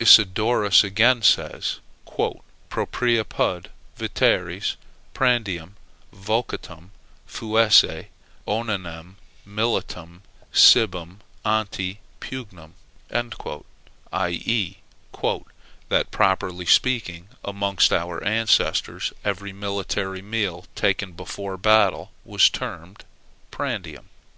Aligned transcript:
Isidorus 0.00 0.82
again 0.82 1.20
says, 1.20 1.78
"Proprie 2.70 3.18
apud 3.22 3.66
veteres 3.98 4.76
prandium 5.12 5.74
vocatum 6.10 6.88
fuisse 7.26 8.06
oinnem 8.48 9.16
militum 9.46 10.22
cibum 10.54 11.18
ante 11.44 12.00
pugnam;" 12.18 12.72
i.e. 14.10 14.78
"that, 15.90 16.10
properly 16.10 16.64
speaking, 16.64 17.28
amongst 17.44 17.92
our 17.92 18.24
ancestors 18.26 19.12
every 19.22 19.52
military 19.52 20.22
meal 20.22 20.64
taken 20.74 21.12
before 21.12 21.58
battle 21.58 22.10
was 22.24 22.48
termed 22.48 23.04
prandium." 23.50 24.06